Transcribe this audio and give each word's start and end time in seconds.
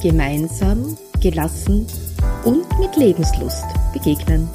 gemeinsam, 0.00 0.96
gelassen 1.20 1.86
und 2.44 2.66
mit 2.78 2.96
Lebenslust 2.96 3.64
begegnen. 3.92 4.48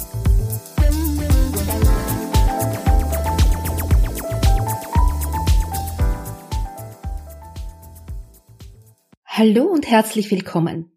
Hallo 9.26 9.64
und 9.64 9.90
herzlich 9.90 10.30
willkommen. 10.30 10.96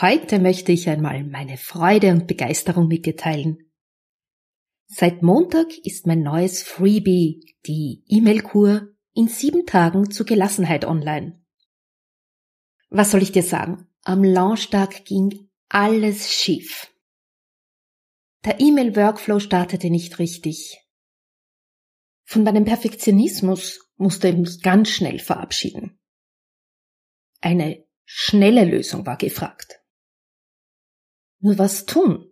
Heute 0.00 0.38
möchte 0.38 0.72
ich 0.72 0.88
einmal 0.88 1.24
meine 1.24 1.56
Freude 1.56 2.12
und 2.12 2.26
Begeisterung 2.26 2.88
mit 2.88 3.06
dir 3.06 3.16
teilen. 3.16 3.58
Seit 4.86 5.22
Montag 5.22 5.66
ist 5.82 6.06
mein 6.06 6.22
neues 6.22 6.62
Freebie, 6.62 7.56
die 7.66 8.04
E-Mail-Kur 8.06 8.88
in 9.14 9.28
sieben 9.28 9.66
Tagen 9.66 10.10
zur 10.10 10.24
Gelassenheit 10.24 10.84
online. 10.84 11.42
Was 12.88 13.10
soll 13.10 13.22
ich 13.22 13.32
dir 13.32 13.42
sagen? 13.42 13.88
Am 14.02 14.22
Launchtag 14.22 15.04
ging 15.04 15.50
alles 15.68 16.32
schief. 16.32 16.92
Der 18.44 18.60
E-Mail-Workflow 18.60 19.40
startete 19.40 19.90
nicht 19.90 20.18
richtig. 20.18 20.80
Von 22.24 22.44
meinem 22.44 22.64
Perfektionismus 22.64 23.80
musste 23.96 24.28
ich 24.28 24.36
mich 24.36 24.62
ganz 24.62 24.90
schnell 24.90 25.18
verabschieden. 25.18 25.98
Eine 27.40 27.84
schnelle 28.04 28.64
Lösung 28.64 29.04
war 29.06 29.16
gefragt. 29.16 29.80
Nur 31.40 31.58
was 31.58 31.86
tun? 31.86 32.30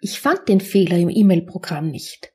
Ich 0.00 0.20
fand 0.20 0.48
den 0.48 0.60
Fehler 0.60 0.98
im 0.98 1.08
E-Mail-Programm 1.08 1.90
nicht. 1.90 2.34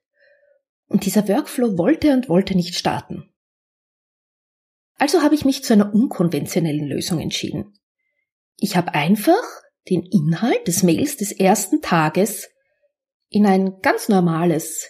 Und 0.87 1.05
dieser 1.05 1.27
Workflow 1.27 1.77
wollte 1.77 2.13
und 2.13 2.29
wollte 2.29 2.55
nicht 2.55 2.75
starten. 2.75 3.28
Also 4.99 5.23
habe 5.23 5.33
ich 5.33 5.45
mich 5.45 5.63
zu 5.63 5.73
einer 5.73 5.93
unkonventionellen 5.93 6.85
Lösung 6.85 7.19
entschieden. 7.19 7.73
Ich 8.57 8.75
habe 8.75 8.93
einfach 8.93 9.41
den 9.89 10.03
Inhalt 10.03 10.67
des 10.67 10.83
Mails 10.83 11.15
des 11.17 11.31
ersten 11.31 11.81
Tages 11.81 12.49
in 13.29 13.45
ein 13.45 13.79
ganz 13.81 14.09
normales 14.09 14.89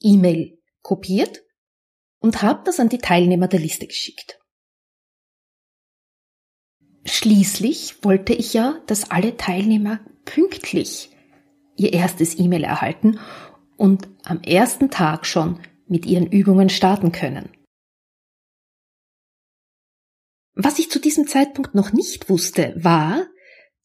E-Mail 0.00 0.58
kopiert 0.82 1.42
und 2.20 2.40
habe 2.40 2.62
das 2.64 2.78
an 2.78 2.88
die 2.88 2.98
Teilnehmer 2.98 3.48
der 3.48 3.60
Liste 3.60 3.86
geschickt. 3.86 4.38
Schließlich 7.04 8.04
wollte 8.04 8.32
ich 8.32 8.54
ja, 8.54 8.80
dass 8.86 9.10
alle 9.10 9.36
Teilnehmer 9.36 10.00
pünktlich 10.24 11.10
ihr 11.76 11.92
erstes 11.92 12.38
E-Mail 12.38 12.62
erhalten 12.62 13.18
und 13.76 14.08
am 14.22 14.40
ersten 14.42 14.90
Tag 14.90 15.26
schon 15.26 15.60
mit 15.88 16.06
ihren 16.06 16.26
Übungen 16.26 16.68
starten 16.68 17.10
können. 17.10 17.50
Was 20.54 20.78
ich 20.78 20.90
zu 20.90 20.98
diesem 20.98 21.26
Zeitpunkt 21.26 21.74
noch 21.74 21.92
nicht 21.92 22.28
wusste, 22.28 22.74
war, 22.76 23.26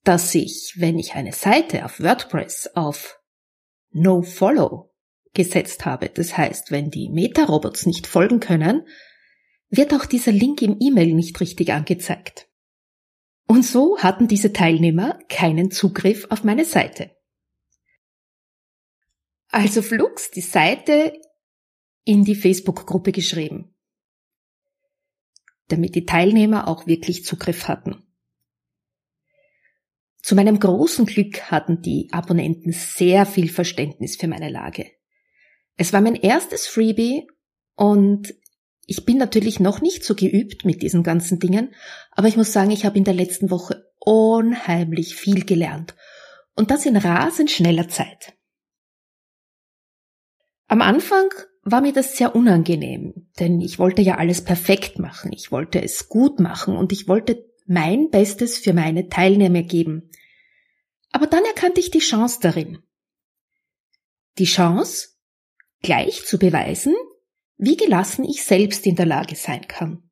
dass 0.04 0.34
ich, 0.36 0.74
wenn 0.78 0.98
ich 0.98 1.14
eine 1.14 1.34
Seite 1.34 1.86
auf 1.86 2.00
WordPress 2.00 2.72
auf 2.76 3.20
No 3.92 4.22
Follow 4.22 4.94
gesetzt 5.34 5.86
habe, 5.86 6.10
das 6.10 6.38
heißt, 6.38 6.72
wenn 6.72 6.90
die 6.90 7.10
Meta-Robots 7.10 7.86
nicht 7.86 8.08
folgen 8.08 8.40
können, 8.40 8.88
wird 9.70 9.94
auch 9.94 10.06
dieser 10.06 10.32
Link 10.32 10.62
im 10.62 10.78
E-Mail 10.80 11.14
nicht 11.14 11.40
richtig 11.40 11.72
angezeigt. 11.72 12.48
Und 13.48 13.64
so 13.64 13.98
hatten 14.00 14.28
diese 14.28 14.54
Teilnehmer 14.54 15.20
keinen 15.30 15.72
Zugriff 15.72 16.28
auf 16.30 16.44
meine 16.44 16.66
Seite. 16.66 17.12
Also 19.50 19.82
flugs 19.82 20.32
die 20.32 20.42
Seite 20.42 21.14
in 22.04 22.24
die 22.24 22.36
Facebook-Gruppe 22.36 23.12
geschrieben 23.12 23.75
damit 25.68 25.96
die 25.96 26.06
Teilnehmer 26.06 26.68
auch 26.68 26.88
wirklich 26.88 27.26
Zugriff 27.26 27.68
hatten. 27.68 28.04
Zu 30.22 30.36
meinem 30.36 30.60
großen 30.60 31.06
Glück 31.06 31.52
hatten 31.52 31.82
die 31.82 32.10
Abonnenten 32.12 32.72
sehr 32.72 33.26
viel 33.26 33.50
Verständnis 33.50 34.16
für 34.16 34.28
meine 34.28 34.50
Lage. 34.50 34.88
Es 35.78 35.94
war 35.94 36.02
mein 36.02 36.16
erstes 36.16 36.68
Freebie 36.68 37.28
und 37.76 38.34
ich 38.88 39.06
bin 39.06 39.18
natürlich 39.18 39.60
noch 39.60 39.82
nicht 39.82 40.04
so 40.04 40.16
geübt 40.16 40.66
mit 40.66 40.82
diesen 40.82 41.04
ganzen 41.04 41.40
Dingen, 41.40 41.74
aber 42.12 42.28
ich 42.28 42.38
muss 42.38 42.54
sagen, 42.54 42.72
ich 42.72 42.86
habe 42.86 42.98
in 42.98 43.04
der 43.04 43.14
letzten 43.14 43.50
Woche 43.50 43.92
unheimlich 44.00 45.16
viel 45.16 45.46
gelernt 45.46 45.96
und 46.56 46.72
das 46.72 46.86
in 46.86 46.96
rasend 46.96 47.52
schneller 47.52 47.88
Zeit. 47.88 48.35
Am 50.68 50.82
Anfang 50.82 51.30
war 51.62 51.82
mir 51.82 51.94
das 51.94 52.18
sehr 52.18 52.36
unangenehm, 52.36 53.30
denn 53.40 53.62
ich 53.62 53.78
wollte 53.78 54.02
ja 54.02 54.18
alles 54.18 54.44
perfekt 54.44 55.00
machen, 55.00 55.32
ich 55.32 55.52
wollte 55.52 55.82
es 55.82 56.10
gut 56.10 56.40
machen 56.40 56.76
und 56.76 56.92
ich 56.92 57.08
wollte 57.08 57.46
mein 57.68 58.10
Bestes 58.10 58.58
für 58.58 58.74
meine 58.74 59.10
Teilnehmer 59.10 59.64
geben. 59.64 60.10
Aber 61.12 61.28
dann 61.28 61.44
erkannte 61.46 61.80
ich 61.80 61.92
die 61.92 62.00
Chance 62.00 62.40
darin. 62.42 62.80
Die 64.38 64.46
Chance, 64.46 65.10
gleich 65.82 66.26
zu 66.26 66.38
beweisen, 66.38 66.94
wie 67.58 67.78
gelassen 67.78 68.26
ich 68.26 68.44
selbst 68.44 68.86
in 68.86 68.96
der 68.96 69.06
Lage 69.06 69.36
sein 69.36 69.68
kann. 69.68 70.10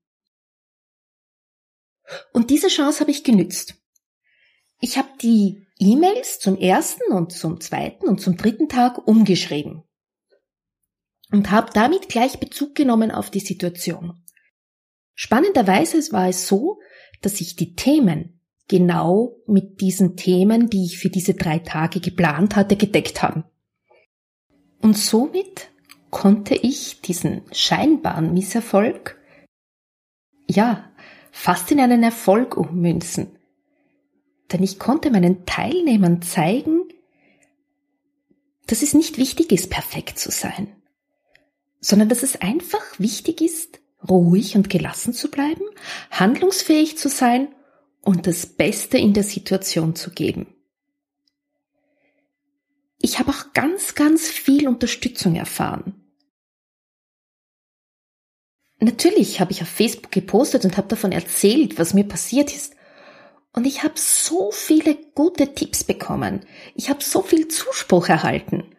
Und 2.31 2.49
diese 2.49 2.67
Chance 2.67 2.99
habe 3.01 3.11
ich 3.11 3.23
genützt. 3.23 3.75
Ich 4.79 4.97
habe 4.97 5.09
die 5.21 5.67
E-Mails 5.79 6.39
zum 6.39 6.57
ersten 6.57 7.11
und 7.11 7.31
zum 7.31 7.59
zweiten 7.59 8.07
und 8.07 8.21
zum 8.21 8.37
dritten 8.37 8.69
Tag 8.69 9.07
umgeschrieben 9.07 9.83
und 11.33 11.49
habe 11.49 11.71
damit 11.73 12.09
gleich 12.09 12.39
Bezug 12.39 12.75
genommen 12.75 13.09
auf 13.09 13.31
die 13.31 13.39
Situation. 13.39 14.21
Spannenderweise 15.15 15.97
war 16.13 16.29
es 16.29 16.47
so, 16.47 16.79
dass 17.21 17.37
sich 17.37 17.55
die 17.55 17.73
Themen 17.73 18.39
genau 18.67 19.35
mit 19.47 19.81
diesen 19.81 20.15
Themen, 20.15 20.69
die 20.69 20.85
ich 20.85 20.99
für 20.99 21.09
diese 21.09 21.33
drei 21.33 21.57
Tage 21.57 21.99
geplant 21.99 22.55
hatte, 22.55 22.75
gedeckt 22.75 23.23
haben. 23.23 23.45
Und 24.79 24.95
somit 24.95 25.69
konnte 26.11 26.53
ich 26.53 27.01
diesen 27.01 27.41
scheinbaren 27.51 28.33
Misserfolg, 28.33 29.19
ja, 30.47 30.91
fast 31.31 31.71
in 31.71 31.79
einen 31.79 32.03
Erfolg 32.03 32.55
ummünzen. 32.57 33.39
Denn 34.51 34.61
ich 34.61 34.77
konnte 34.77 35.09
meinen 35.09 35.47
Teilnehmern 35.47 36.21
zeigen, 36.21 36.83
dass 38.67 38.83
es 38.83 38.93
nicht 38.93 39.17
wichtig 39.17 39.51
ist, 39.51 39.71
perfekt 39.71 40.19
zu 40.19 40.29
sein 40.29 40.75
sondern 41.83 42.07
dass 42.07 42.23
es 42.23 42.41
einfach 42.41 42.81
wichtig 42.97 43.41
ist, 43.41 43.79
ruhig 44.09 44.55
und 44.55 44.69
gelassen 44.69 45.13
zu 45.13 45.29
bleiben, 45.29 45.63
handlungsfähig 46.11 46.97
zu 46.97 47.09
sein 47.09 47.53
und 48.01 48.25
das 48.25 48.45
Beste 48.45 48.97
in 48.97 49.13
der 49.13 49.23
Situation 49.23 49.95
zu 49.95 50.11
geben. 50.11 50.47
Ich 52.99 53.19
habe 53.19 53.31
auch 53.31 53.51
ganz, 53.53 53.95
ganz 53.95 54.29
viel 54.29 54.67
Unterstützung 54.67 55.35
erfahren. 55.35 55.93
Natürlich 58.79 59.41
habe 59.41 59.51
ich 59.51 59.61
auf 59.61 59.67
Facebook 59.67 60.11
gepostet 60.11 60.63
und 60.63 60.77
habe 60.77 60.87
davon 60.87 61.11
erzählt, 61.11 61.77
was 61.77 61.93
mir 61.93 62.05
passiert 62.05 62.53
ist. 62.55 62.75
Und 63.51 63.65
ich 63.65 63.83
habe 63.83 63.95
so 63.97 64.51
viele 64.51 64.95
gute 65.15 65.53
Tipps 65.53 65.83
bekommen. 65.83 66.45
Ich 66.75 66.89
habe 66.89 67.03
so 67.03 67.21
viel 67.21 67.49
Zuspruch 67.49 68.07
erhalten. 68.07 68.73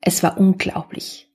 Es 0.00 0.22
war 0.24 0.36
unglaublich. 0.38 1.31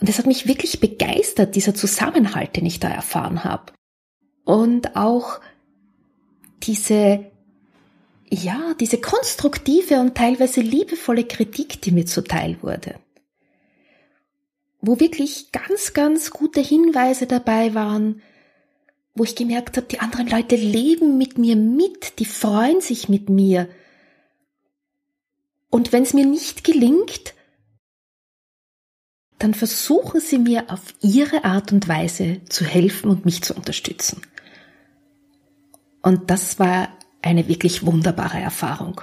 Und 0.00 0.08
es 0.08 0.18
hat 0.18 0.26
mich 0.26 0.46
wirklich 0.46 0.80
begeistert, 0.80 1.56
dieser 1.56 1.74
Zusammenhalt, 1.74 2.56
den 2.56 2.66
ich 2.66 2.78
da 2.78 2.88
erfahren 2.88 3.44
habe. 3.44 3.72
Und 4.44 4.96
auch 4.96 5.40
diese, 6.62 7.30
ja, 8.30 8.74
diese 8.78 8.98
konstruktive 8.98 10.00
und 10.00 10.16
teilweise 10.16 10.60
liebevolle 10.60 11.24
Kritik, 11.24 11.82
die 11.82 11.90
mir 11.90 12.06
zuteil 12.06 12.56
wurde. 12.62 12.94
Wo 14.80 15.00
wirklich 15.00 15.50
ganz, 15.50 15.92
ganz 15.92 16.30
gute 16.30 16.60
Hinweise 16.60 17.26
dabei 17.26 17.74
waren, 17.74 18.22
wo 19.14 19.24
ich 19.24 19.34
gemerkt 19.34 19.76
habe, 19.76 19.88
die 19.88 19.98
anderen 19.98 20.28
Leute 20.28 20.54
leben 20.54 21.18
mit 21.18 21.38
mir 21.38 21.56
mit, 21.56 22.20
die 22.20 22.24
freuen 22.24 22.80
sich 22.80 23.08
mit 23.08 23.28
mir. 23.28 23.68
Und 25.70 25.92
wenn 25.92 26.04
es 26.04 26.14
mir 26.14 26.24
nicht 26.24 26.62
gelingt, 26.62 27.34
dann 29.38 29.54
versuchen 29.54 30.20
Sie 30.20 30.38
mir 30.38 30.70
auf 30.70 30.94
Ihre 31.00 31.44
Art 31.44 31.72
und 31.72 31.88
Weise 31.88 32.40
zu 32.48 32.64
helfen 32.64 33.10
und 33.10 33.24
mich 33.24 33.42
zu 33.42 33.54
unterstützen. 33.54 34.22
Und 36.02 36.30
das 36.30 36.58
war 36.58 36.88
eine 37.22 37.48
wirklich 37.48 37.84
wunderbare 37.86 38.38
Erfahrung. 38.38 39.00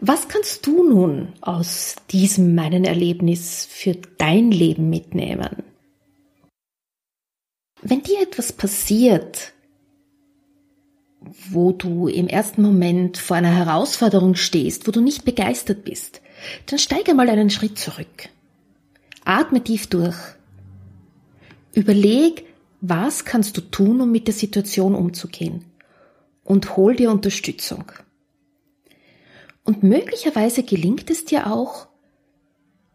Was 0.00 0.28
kannst 0.28 0.66
du 0.66 0.88
nun 0.88 1.32
aus 1.40 1.96
diesem 2.10 2.54
meinen 2.54 2.84
Erlebnis 2.84 3.66
für 3.68 3.94
dein 3.94 4.52
Leben 4.52 4.88
mitnehmen? 4.90 5.64
Wenn 7.82 8.02
dir 8.02 8.22
etwas 8.22 8.52
passiert, 8.52 9.52
wo 11.50 11.72
du 11.72 12.06
im 12.06 12.28
ersten 12.28 12.62
Moment 12.62 13.18
vor 13.18 13.36
einer 13.36 13.54
Herausforderung 13.54 14.36
stehst, 14.36 14.86
wo 14.86 14.92
du 14.92 15.00
nicht 15.00 15.24
begeistert 15.24 15.84
bist, 15.84 16.20
dann 16.66 16.78
steige 16.78 17.14
mal 17.14 17.28
einen 17.28 17.50
Schritt 17.50 17.78
zurück. 17.78 18.28
Atme 19.24 19.62
tief 19.62 19.86
durch. 19.88 20.16
Überleg, 21.74 22.44
was 22.80 23.24
kannst 23.24 23.56
du 23.56 23.60
tun, 23.60 24.00
um 24.00 24.10
mit 24.10 24.26
der 24.26 24.34
Situation 24.34 24.94
umzugehen? 24.94 25.64
Und 26.44 26.76
hol 26.76 26.96
dir 26.96 27.10
Unterstützung. 27.10 27.92
Und 29.64 29.82
möglicherweise 29.82 30.62
gelingt 30.62 31.10
es 31.10 31.24
dir 31.24 31.46
auch, 31.46 31.88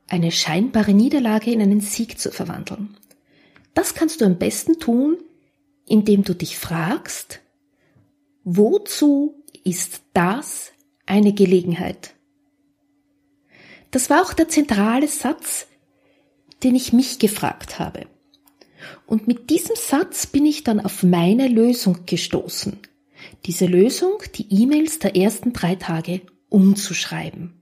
eine 0.08 0.32
scheinbare 0.32 0.94
Niederlage 0.94 1.52
in 1.52 1.62
einen 1.62 1.82
Sieg 1.82 2.20
zu 2.20 2.32
verwandeln. 2.32 2.98
Das 3.74 3.94
kannst 3.94 4.22
du 4.22 4.26
am 4.26 4.38
besten 4.38 4.80
tun, 4.80 5.18
indem 5.88 6.24
du 6.24 6.34
dich 6.36 6.58
fragst, 6.58 7.42
wozu 8.44 9.44
ist 9.64 10.02
das 10.14 10.72
eine 11.06 11.34
Gelegenheit? 11.34 12.13
Das 13.94 14.10
war 14.10 14.24
auch 14.24 14.34
der 14.34 14.50
zentrale 14.50 15.08
Satz, 15.08 15.68
den 16.64 16.74
ich 16.74 16.94
mich 16.94 17.20
gefragt 17.20 17.78
habe. 17.78 18.08
Und 19.06 19.28
mit 19.28 19.52
diesem 19.52 19.76
Satz 19.76 20.26
bin 20.26 20.48
ich 20.48 20.64
dann 20.64 20.80
auf 20.80 21.04
meine 21.04 21.48
Lösung 21.48 22.08
gestoßen. 22.08 22.80
Diese 23.46 23.68
Lösung, 23.68 24.18
die 24.34 24.48
E-Mails 24.50 24.98
der 24.98 25.16
ersten 25.16 25.54
drei 25.54 25.76
Tage 25.76 26.22
umzuschreiben. 26.50 27.62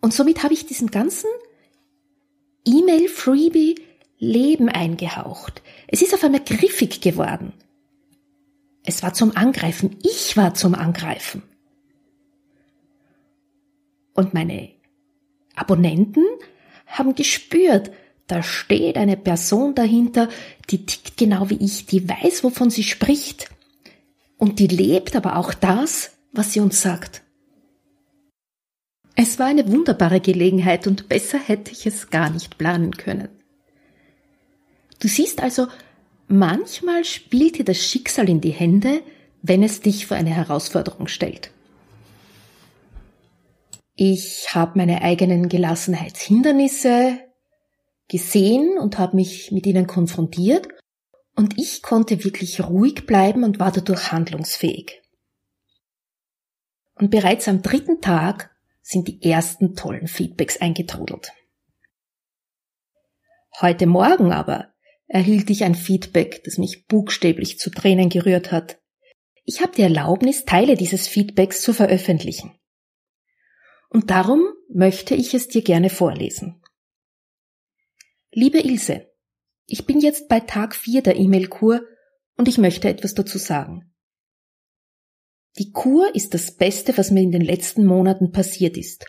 Und 0.00 0.12
somit 0.12 0.42
habe 0.42 0.52
ich 0.52 0.66
diesem 0.66 0.90
ganzen 0.90 1.30
E-Mail-Freebie 2.66 3.76
Leben 4.18 4.68
eingehaucht. 4.68 5.62
Es 5.86 6.02
ist 6.02 6.12
auf 6.12 6.24
einmal 6.24 6.42
griffig 6.44 7.00
geworden. 7.00 7.52
Es 8.84 9.04
war 9.04 9.14
zum 9.14 9.36
Angreifen. 9.36 9.96
Ich 10.02 10.36
war 10.36 10.54
zum 10.54 10.74
Angreifen. 10.74 11.44
Und 14.18 14.34
meine 14.34 14.70
Abonnenten 15.54 16.24
haben 16.88 17.14
gespürt, 17.14 17.92
da 18.26 18.42
steht 18.42 18.96
eine 18.96 19.16
Person 19.16 19.76
dahinter, 19.76 20.28
die 20.70 20.84
tickt 20.84 21.16
genau 21.16 21.50
wie 21.50 21.64
ich, 21.64 21.86
die 21.86 22.08
weiß, 22.08 22.42
wovon 22.42 22.68
sie 22.68 22.82
spricht. 22.82 23.48
Und 24.36 24.58
die 24.58 24.66
lebt 24.66 25.14
aber 25.14 25.36
auch 25.36 25.54
das, 25.54 26.18
was 26.32 26.52
sie 26.52 26.58
uns 26.58 26.82
sagt. 26.82 27.22
Es 29.14 29.38
war 29.38 29.46
eine 29.46 29.70
wunderbare 29.70 30.20
Gelegenheit 30.20 30.88
und 30.88 31.08
besser 31.08 31.38
hätte 31.38 31.70
ich 31.70 31.86
es 31.86 32.10
gar 32.10 32.28
nicht 32.28 32.58
planen 32.58 32.96
können. 32.96 33.28
Du 34.98 35.06
siehst 35.06 35.40
also, 35.40 35.68
manchmal 36.26 37.04
spielt 37.04 37.58
dir 37.58 37.64
das 37.64 37.86
Schicksal 37.86 38.28
in 38.28 38.40
die 38.40 38.50
Hände, 38.50 39.00
wenn 39.42 39.62
es 39.62 39.80
dich 39.80 40.08
vor 40.08 40.16
eine 40.16 40.30
Herausforderung 40.30 41.06
stellt. 41.06 41.52
Ich 44.00 44.54
habe 44.54 44.78
meine 44.78 45.02
eigenen 45.02 45.48
Gelassenheitshindernisse 45.48 47.18
gesehen 48.06 48.78
und 48.78 48.96
habe 48.96 49.16
mich 49.16 49.50
mit 49.50 49.66
ihnen 49.66 49.88
konfrontiert 49.88 50.68
und 51.34 51.58
ich 51.58 51.82
konnte 51.82 52.22
wirklich 52.22 52.62
ruhig 52.62 53.06
bleiben 53.06 53.42
und 53.42 53.58
war 53.58 53.72
dadurch 53.72 54.12
handlungsfähig. 54.12 55.02
Und 56.94 57.10
bereits 57.10 57.48
am 57.48 57.60
dritten 57.60 58.00
Tag 58.00 58.54
sind 58.82 59.08
die 59.08 59.20
ersten 59.28 59.74
tollen 59.74 60.06
Feedbacks 60.06 60.60
eingetrudelt. 60.60 61.32
Heute 63.60 63.88
Morgen 63.88 64.30
aber 64.30 64.72
erhielt 65.08 65.50
ich 65.50 65.64
ein 65.64 65.74
Feedback, 65.74 66.44
das 66.44 66.56
mich 66.56 66.86
buchstäblich 66.86 67.58
zu 67.58 67.70
Tränen 67.70 68.10
gerührt 68.10 68.52
hat. 68.52 68.78
Ich 69.44 69.60
habe 69.60 69.72
die 69.74 69.82
Erlaubnis, 69.82 70.44
Teile 70.44 70.76
dieses 70.76 71.08
Feedbacks 71.08 71.62
zu 71.62 71.72
veröffentlichen. 71.72 72.54
Und 73.88 74.10
darum 74.10 74.46
möchte 74.68 75.14
ich 75.14 75.34
es 75.34 75.48
dir 75.48 75.62
gerne 75.62 75.90
vorlesen. 75.90 76.62
Liebe 78.30 78.60
Ilse, 78.60 79.10
ich 79.66 79.86
bin 79.86 80.00
jetzt 80.00 80.28
bei 80.28 80.40
Tag 80.40 80.74
4 80.74 81.02
der 81.02 81.16
E-Mail-Kur 81.16 81.82
und 82.36 82.48
ich 82.48 82.58
möchte 82.58 82.88
etwas 82.88 83.14
dazu 83.14 83.38
sagen. 83.38 83.94
Die 85.58 85.72
Kur 85.72 86.14
ist 86.14 86.34
das 86.34 86.56
Beste, 86.56 86.96
was 86.96 87.10
mir 87.10 87.22
in 87.22 87.32
den 87.32 87.42
letzten 87.42 87.84
Monaten 87.84 88.30
passiert 88.30 88.76
ist. 88.76 89.06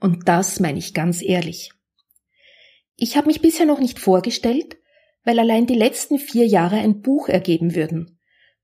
Und 0.00 0.28
das 0.28 0.58
meine 0.58 0.78
ich 0.78 0.94
ganz 0.94 1.22
ehrlich. 1.22 1.72
Ich 2.96 3.16
habe 3.16 3.28
mich 3.28 3.40
bisher 3.40 3.66
noch 3.66 3.78
nicht 3.78 3.98
vorgestellt, 3.98 4.76
weil 5.24 5.38
allein 5.38 5.66
die 5.66 5.74
letzten 5.74 6.18
vier 6.18 6.46
Jahre 6.46 6.76
ein 6.76 7.02
Buch 7.02 7.28
ergeben 7.28 7.74
würden. 7.74 8.18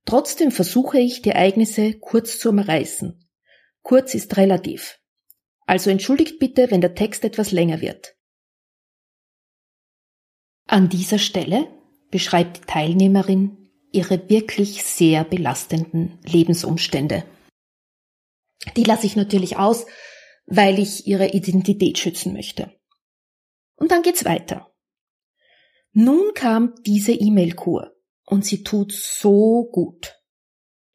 Trotzdem 0.04 0.50
versuche 0.50 0.98
ich, 0.98 1.22
die 1.22 1.30
Ereignisse 1.30 1.94
kurz 1.94 2.38
zu 2.38 2.48
umreißen. 2.48 3.28
Kurz 3.82 4.14
ist 4.14 4.36
relativ. 4.36 4.97
Also 5.68 5.90
entschuldigt 5.90 6.38
bitte, 6.38 6.70
wenn 6.70 6.80
der 6.80 6.94
Text 6.94 7.24
etwas 7.24 7.52
länger 7.52 7.82
wird. 7.82 8.16
An 10.66 10.88
dieser 10.88 11.18
Stelle 11.18 11.68
beschreibt 12.10 12.56
die 12.56 12.60
Teilnehmerin 12.62 13.70
ihre 13.92 14.30
wirklich 14.30 14.82
sehr 14.82 15.24
belastenden 15.24 16.18
Lebensumstände. 16.24 17.22
Die 18.76 18.84
lasse 18.84 19.04
ich 19.04 19.14
natürlich 19.14 19.58
aus, 19.58 19.84
weil 20.46 20.78
ich 20.78 21.06
ihre 21.06 21.32
Identität 21.32 21.98
schützen 21.98 22.32
möchte. 22.32 22.72
Und 23.76 23.90
dann 23.90 24.00
geht's 24.00 24.24
weiter. 24.24 24.72
Nun 25.92 26.32
kam 26.32 26.76
diese 26.86 27.12
E-Mail-Kur 27.12 27.94
und 28.24 28.46
sie 28.46 28.62
tut 28.62 28.92
so 28.92 29.68
gut. 29.70 30.17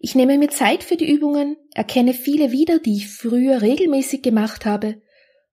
Ich 0.05 0.15
nehme 0.15 0.37
mir 0.37 0.49
Zeit 0.49 0.83
für 0.83 0.97
die 0.97 1.09
Übungen, 1.09 1.55
erkenne 1.73 2.13
viele 2.13 2.51
wieder, 2.51 2.77
die 2.77 2.97
ich 2.97 3.07
früher 3.07 3.61
regelmäßig 3.61 4.21
gemacht 4.21 4.65
habe 4.65 5.01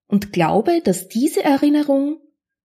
und 0.08 0.32
glaube, 0.32 0.80
dass 0.82 1.06
diese 1.06 1.44
Erinnerung 1.44 2.18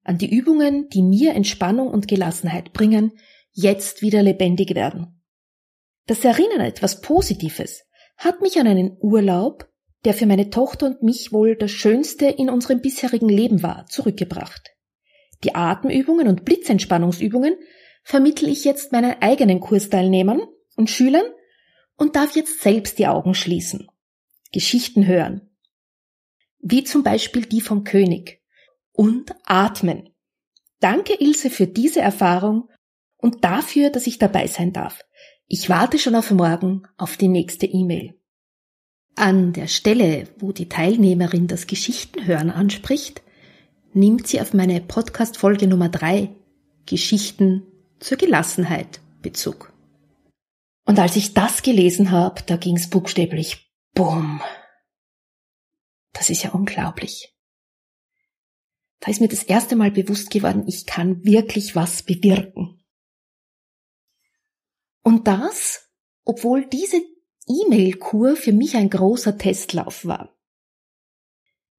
an 0.01 0.17
die 0.17 0.33
Übungen, 0.33 0.87
die 0.87 1.01
mir 1.01 1.33
Entspannung 1.33 1.89
und 1.89 2.07
Gelassenheit 2.07 2.71
bringen, 2.71 3.11
jetzt 3.51 4.01
wieder 4.01 4.23
lebendig 4.23 4.75
werden. 4.75 5.21
Das 6.07 6.23
Erinnern 6.23 6.61
an 6.61 6.67
etwas 6.67 7.01
Positives 7.01 7.83
hat 8.15 8.39
mich 8.39 8.57
an 8.57 8.67
einen 8.67 8.95
Urlaub, 9.01 9.69
der 10.05 10.13
für 10.13 10.25
meine 10.25 10.49
Tochter 10.49 10.85
und 10.85 11.03
mich 11.03 11.33
wohl 11.33 11.57
das 11.57 11.71
Schönste 11.71 12.27
in 12.27 12.49
unserem 12.49 12.79
bisherigen 12.79 13.27
Leben 13.27 13.61
war, 13.61 13.87
zurückgebracht. 13.87 14.71
Die 15.43 15.53
Atemübungen 15.53 16.29
und 16.29 16.45
Blitzentspannungsübungen 16.45 17.57
vermittle 18.05 18.47
ich 18.47 18.63
jetzt 18.63 18.93
meinen 18.93 19.21
eigenen 19.21 19.59
Kursteilnehmern 19.59 20.43
und 20.77 20.89
Schülern 20.89 21.25
und 21.97 22.15
darf 22.15 22.35
jetzt 22.35 22.61
selbst 22.61 22.99
die 22.99 23.07
Augen 23.07 23.33
schließen. 23.33 23.89
Geschichten 24.51 25.07
hören. 25.07 25.49
Wie 26.59 26.83
zum 26.83 27.03
Beispiel 27.03 27.45
die 27.45 27.61
vom 27.61 27.83
König, 27.83 28.43
und 28.93 29.35
atmen. 29.43 30.09
Danke, 30.79 31.15
Ilse, 31.19 31.49
für 31.49 31.67
diese 31.67 32.01
Erfahrung 32.01 32.69
und 33.17 33.43
dafür, 33.43 33.89
dass 33.89 34.07
ich 34.07 34.19
dabei 34.19 34.47
sein 34.47 34.71
darf. 34.71 35.03
Ich 35.47 35.69
warte 35.69 35.99
schon 35.99 36.15
auf 36.15 36.31
morgen 36.31 36.83
auf 36.97 37.17
die 37.17 37.27
nächste 37.27 37.65
E-Mail. 37.65 38.13
An 39.15 39.53
der 39.53 39.67
Stelle, 39.67 40.27
wo 40.39 40.51
die 40.51 40.69
Teilnehmerin 40.69 41.47
das 41.47 41.67
Geschichtenhören 41.67 42.49
anspricht, 42.49 43.21
nimmt 43.93 44.27
sie 44.27 44.41
auf 44.41 44.53
meine 44.53 44.81
Podcast-Folge 44.81 45.67
Nummer 45.67 45.89
drei 45.89 46.29
Geschichten 46.85 47.63
zur 47.99 48.17
Gelassenheit 48.17 48.99
Bezug. 49.21 49.72
Und 50.85 50.99
als 50.99 51.15
ich 51.15 51.33
das 51.33 51.61
gelesen 51.61 52.11
habe, 52.11 52.41
da 52.45 52.57
ging's 52.57 52.89
buchstäblich 52.89 53.71
Bumm. 53.93 54.41
Das 56.13 56.29
ist 56.29 56.43
ja 56.43 56.51
unglaublich. 56.51 57.35
Da 58.99 59.11
ist 59.11 59.21
mir 59.21 59.27
das 59.27 59.43
erste 59.43 59.75
Mal 59.75 59.91
bewusst 59.91 60.29
geworden, 60.29 60.63
ich 60.67 60.85
kann 60.85 61.23
wirklich 61.23 61.75
was 61.75 62.03
bewirken. 62.03 62.81
Und 65.03 65.27
das, 65.27 65.89
obwohl 66.23 66.65
diese 66.65 67.01
E-Mail-Kur 67.47 68.35
für 68.35 68.53
mich 68.53 68.77
ein 68.77 68.89
großer 68.89 69.37
Testlauf 69.37 70.05
war. 70.05 70.33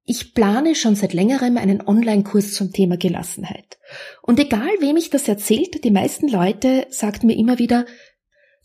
Ich 0.06 0.34
plane 0.34 0.74
schon 0.74 0.96
seit 0.96 1.14
längerem 1.14 1.56
einen 1.56 1.80
Online-Kurs 1.80 2.52
zum 2.52 2.72
Thema 2.72 2.98
Gelassenheit. 2.98 3.78
Und 4.20 4.38
egal 4.38 4.68
wem 4.80 4.98
ich 4.98 5.08
das 5.08 5.26
erzählte, 5.26 5.80
die 5.80 5.90
meisten 5.90 6.28
Leute 6.28 6.86
sagten 6.90 7.26
mir 7.26 7.38
immer 7.38 7.58
wieder, 7.58 7.86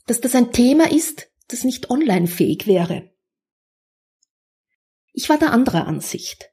dass 0.09 0.21
das 0.21 0.33
ein 0.33 0.51
Thema 0.51 0.91
ist, 0.91 1.29
das 1.49 1.63
nicht 1.63 1.91
online 1.91 2.27
fähig 2.27 2.65
wäre. 2.65 3.11
Ich 5.13 5.29
war 5.29 5.37
der 5.37 5.51
anderer 5.51 5.85
Ansicht. 5.85 6.49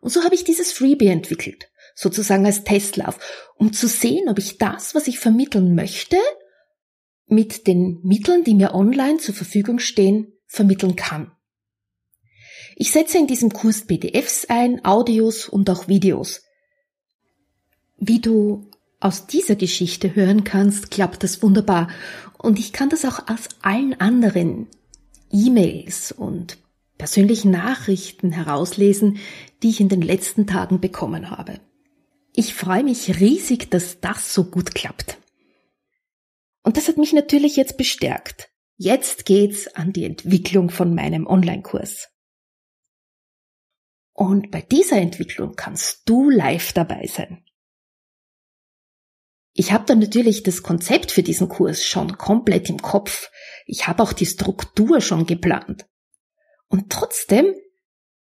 Und 0.00 0.10
so 0.10 0.24
habe 0.24 0.34
ich 0.34 0.44
dieses 0.44 0.72
Freebie 0.72 1.08
entwickelt, 1.08 1.70
sozusagen 1.94 2.46
als 2.46 2.64
Testlauf, 2.64 3.18
um 3.54 3.72
zu 3.72 3.86
sehen, 3.86 4.28
ob 4.28 4.38
ich 4.38 4.58
das, 4.58 4.94
was 4.94 5.06
ich 5.06 5.18
vermitteln 5.18 5.74
möchte, 5.74 6.16
mit 7.26 7.66
den 7.66 8.00
Mitteln, 8.02 8.42
die 8.42 8.54
mir 8.54 8.74
online 8.74 9.18
zur 9.18 9.34
Verfügung 9.34 9.78
stehen, 9.78 10.32
vermitteln 10.46 10.96
kann. 10.96 11.30
Ich 12.74 12.90
setze 12.90 13.18
in 13.18 13.26
diesem 13.26 13.50
Kurs 13.50 13.86
PDFs 13.86 14.46
ein, 14.46 14.84
Audios 14.84 15.48
und 15.48 15.70
auch 15.70 15.86
Videos. 15.86 16.42
Wie 17.98 18.20
du 18.20 18.69
aus 19.00 19.26
dieser 19.26 19.56
Geschichte 19.56 20.14
hören 20.14 20.44
kannst, 20.44 20.90
klappt 20.90 21.22
das 21.22 21.42
wunderbar. 21.42 21.88
Und 22.38 22.58
ich 22.58 22.72
kann 22.72 22.90
das 22.90 23.04
auch 23.04 23.28
aus 23.28 23.48
allen 23.62 23.98
anderen 23.98 24.68
E-Mails 25.32 26.12
und 26.12 26.58
persönlichen 26.98 27.50
Nachrichten 27.50 28.30
herauslesen, 28.30 29.18
die 29.62 29.70
ich 29.70 29.80
in 29.80 29.88
den 29.88 30.02
letzten 30.02 30.46
Tagen 30.46 30.80
bekommen 30.80 31.30
habe. 31.30 31.60
Ich 32.34 32.54
freue 32.54 32.84
mich 32.84 33.18
riesig, 33.18 33.70
dass 33.70 34.00
das 34.00 34.34
so 34.34 34.44
gut 34.44 34.74
klappt. 34.74 35.18
Und 36.62 36.76
das 36.76 36.88
hat 36.88 36.98
mich 36.98 37.12
natürlich 37.12 37.56
jetzt 37.56 37.78
bestärkt. 37.78 38.50
Jetzt 38.76 39.24
geht's 39.24 39.66
an 39.68 39.92
die 39.92 40.04
Entwicklung 40.04 40.70
von 40.70 40.94
meinem 40.94 41.26
Online-Kurs. 41.26 42.08
Und 44.12 44.50
bei 44.50 44.60
dieser 44.60 44.96
Entwicklung 44.96 45.54
kannst 45.56 46.02
du 46.06 46.28
live 46.28 46.72
dabei 46.74 47.06
sein. 47.06 47.42
Ich 49.52 49.72
habe 49.72 49.84
dann 49.84 49.98
natürlich 49.98 50.42
das 50.42 50.62
Konzept 50.62 51.10
für 51.10 51.22
diesen 51.22 51.48
Kurs 51.48 51.84
schon 51.84 52.16
komplett 52.16 52.68
im 52.70 52.80
Kopf. 52.80 53.30
Ich 53.66 53.88
habe 53.88 54.02
auch 54.02 54.12
die 54.12 54.26
Struktur 54.26 55.00
schon 55.00 55.26
geplant. 55.26 55.86
Und 56.68 56.90
trotzdem 56.90 57.54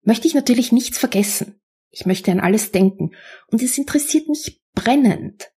möchte 0.02 0.26
ich 0.26 0.34
natürlich 0.34 0.72
nichts 0.72 0.98
vergessen. 0.98 1.60
Ich 1.90 2.06
möchte 2.06 2.32
an 2.32 2.40
alles 2.40 2.72
denken. 2.72 3.10
Und 3.48 3.62
es 3.62 3.76
interessiert 3.76 4.28
mich 4.28 4.62
brennend, 4.74 5.50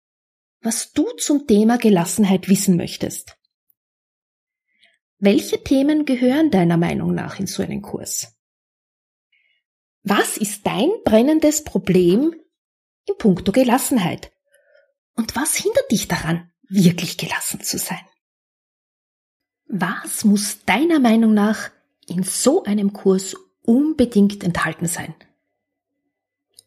was 0.62 0.92
du 0.92 1.06
zum 1.18 1.48
Thema 1.48 1.78
Gelassenheit 1.78 2.50
wissen 2.50 2.76
möchtest. 2.76 3.38
Welche 5.18 5.64
Themen 5.64 6.06
gehören 6.06 6.52
deiner 6.52 6.78
Meinung 6.78 7.14
nach 7.14 7.40
in 7.40 7.48
so 7.48 7.64
einen 7.64 7.82
Kurs? 7.82 8.36
Was 10.04 10.38
ist 10.38 10.66
dein 10.66 10.90
brennendes 11.06 11.64
Problem 11.64 12.34
in 13.08 13.18
puncto 13.18 13.52
Gelassenheit? 13.52 14.32
Und 15.22 15.36
was 15.36 15.56
hindert 15.56 15.92
dich 15.92 16.08
daran, 16.08 16.50
wirklich 16.68 17.16
gelassen 17.16 17.62
zu 17.62 17.78
sein? 17.78 18.02
Was 19.68 20.26
muss 20.26 20.66
deiner 20.66 21.00
Meinung 21.00 21.36
nach 21.36 21.70
in 22.08 22.24
so 22.24 22.64
einem 22.64 22.92
Kurs 22.92 23.36
unbedingt 23.62 24.44
enthalten 24.44 24.88
sein? 24.88 25.14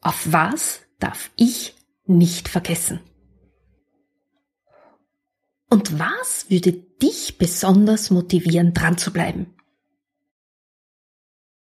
Auf 0.01 0.31
was 0.31 0.83
darf 1.01 1.33
ich 1.35 1.75
nicht 2.07 2.49
vergessen? 2.49 3.01
Und 5.69 5.99
was 5.99 6.49
würde 6.49 6.75
dich 6.75 7.39
besonders 7.39 8.11
motivieren, 8.11 8.73
dran 8.73 8.97
zu 8.99 9.13
bleiben? 9.13 9.53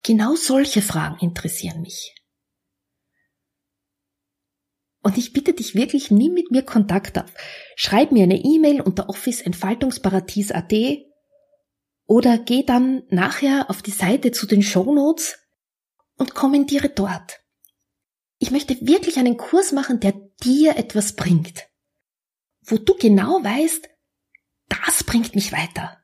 Genau 0.05 0.37
solche 0.37 0.81
Fragen 0.81 1.19
interessieren 1.21 1.83
mich. 1.83 2.18
Und 5.03 5.17
ich 5.17 5.33
bitte 5.33 5.53
dich 5.53 5.75
wirklich, 5.75 6.11
nimm 6.11 6.35
mit 6.35 6.51
mir 6.51 6.63
Kontakt 6.63 7.19
auf. 7.19 7.33
Schreib 7.77 8.11
mir 8.13 8.25
eine 8.25 8.43
E-Mail 8.43 8.81
unter 8.81 9.09
office-entfaltungsparadies.at 9.09 10.73
oder 12.07 12.39
geh 12.39 12.65
dann 12.65 13.05
nachher 13.09 13.71
auf 13.71 13.83
die 13.83 13.93
Seite 13.93 14.33
zu 14.33 14.47
den 14.47 14.63
Shownotes 14.63 15.39
und 16.17 16.35
kommentiere 16.35 16.89
dort. 16.89 17.41
Ich 18.39 18.51
möchte 18.51 18.75
wirklich 18.81 19.19
einen 19.19 19.37
Kurs 19.37 19.73
machen, 19.73 20.01
der 20.01 20.15
dir 20.43 20.77
etwas 20.77 21.15
bringt. 21.15 21.69
Wo 22.63 22.77
du 22.77 22.95
genau 22.95 23.43
weißt, 23.43 23.89
das 24.69 25.05
bringt 25.05 25.35
mich 25.35 25.53
weiter. 25.53 25.99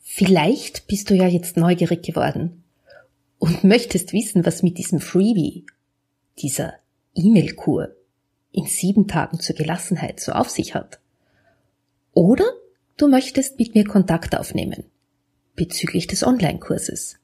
Vielleicht 0.00 0.86
bist 0.86 1.08
du 1.08 1.14
ja 1.14 1.26
jetzt 1.26 1.56
neugierig 1.56 2.02
geworden 2.02 2.69
und 3.40 3.64
möchtest 3.64 4.12
wissen, 4.12 4.46
was 4.46 4.62
mit 4.62 4.78
diesem 4.78 5.00
Freebie, 5.00 5.66
dieser 6.38 6.74
E-Mail-Kur 7.14 7.96
in 8.52 8.66
sieben 8.66 9.08
Tagen 9.08 9.40
zur 9.40 9.56
Gelassenheit 9.56 10.20
so 10.20 10.30
auf 10.32 10.48
sich 10.50 10.76
hat. 10.76 11.00
Oder 12.12 12.44
du 12.96 13.08
möchtest 13.08 13.58
mit 13.58 13.74
mir 13.74 13.84
Kontakt 13.84 14.36
aufnehmen 14.36 14.84
bezüglich 15.56 16.06
des 16.06 16.22
Online-Kurses. 16.22 17.16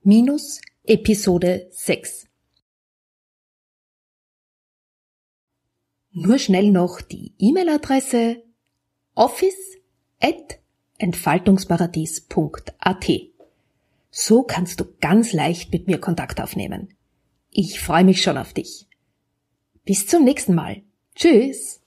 minus 0.03 0.59
Episode 0.83 1.69
6. 1.71 2.27
Nur 6.11 6.37
schnell 6.39 6.69
noch 6.69 6.99
die 6.99 7.31
E-Mail-Adresse 7.37 8.43
office 9.15 9.77
at 10.19 10.59
entfaltungsparadies.at. 10.97 13.11
So 14.11 14.43
kannst 14.43 14.81
du 14.81 14.93
ganz 14.99 15.31
leicht 15.31 15.71
mit 15.71 15.87
mir 15.87 15.99
Kontakt 15.99 16.41
aufnehmen. 16.41 16.93
Ich 17.49 17.79
freue 17.79 18.03
mich 18.03 18.21
schon 18.21 18.37
auf 18.37 18.51
dich. 18.51 18.89
Bis 19.85 20.05
zum 20.05 20.25
nächsten 20.25 20.53
Mal. 20.53 20.83
Tschüss. 21.15 21.82